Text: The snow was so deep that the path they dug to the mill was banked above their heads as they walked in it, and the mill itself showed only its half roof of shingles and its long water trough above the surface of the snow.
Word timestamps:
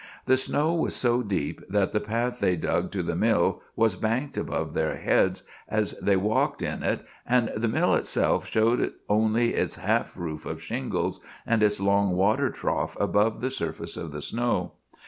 The 0.25 0.35
snow 0.35 0.73
was 0.73 0.95
so 0.95 1.21
deep 1.21 1.61
that 1.69 1.91
the 1.91 1.99
path 1.99 2.39
they 2.39 2.55
dug 2.55 2.91
to 2.93 3.03
the 3.03 3.15
mill 3.15 3.61
was 3.75 3.95
banked 3.95 4.35
above 4.35 4.73
their 4.73 4.95
heads 4.95 5.43
as 5.69 5.91
they 5.99 6.15
walked 6.15 6.63
in 6.63 6.81
it, 6.81 7.05
and 7.23 7.51
the 7.55 7.67
mill 7.67 7.93
itself 7.93 8.47
showed 8.47 8.93
only 9.07 9.49
its 9.51 9.75
half 9.75 10.17
roof 10.17 10.43
of 10.47 10.59
shingles 10.59 11.19
and 11.45 11.61
its 11.61 11.79
long 11.79 12.15
water 12.15 12.49
trough 12.49 12.97
above 12.99 13.41
the 13.41 13.51
surface 13.51 13.95
of 13.95 14.11
the 14.11 14.23
snow. 14.23 14.71